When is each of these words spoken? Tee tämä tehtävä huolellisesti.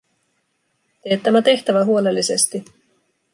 Tee 1.01 1.17
tämä 1.17 1.41
tehtävä 1.41 1.85
huolellisesti. 1.85 2.65